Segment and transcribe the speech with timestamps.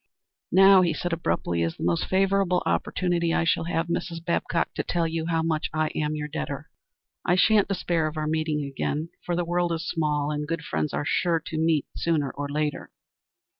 [0.51, 4.25] "Now," he said, abruptly, "is the most favorable opportunity I shall have, Mrs.
[4.25, 6.71] Babcock, to tell you how much I am your debtor.
[7.23, 10.91] I shan't despair of our meeting again, for the world is small, and good friends
[10.91, 12.89] are sure to meet sooner or later.